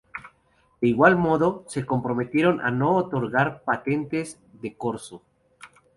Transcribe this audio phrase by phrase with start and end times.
[0.81, 5.21] De igual modo, se comprometieron a no otorgar patentes de corso.